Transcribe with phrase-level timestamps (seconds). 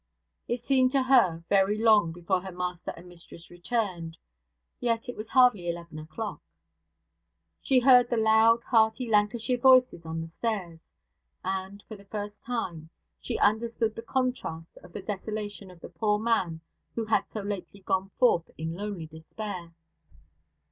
[0.47, 4.17] It seemed to her very long before her master and mistress returned;
[4.79, 6.41] yet it was hardly eleven o'clock.
[7.61, 10.79] She heard the loud, hearty Lancashire voices on the stairs;
[11.43, 16.17] and, for the first time, she understood the contrast of the desolation of the poor
[16.17, 16.61] man
[16.95, 19.71] who had so lately gone forth in lonely despair.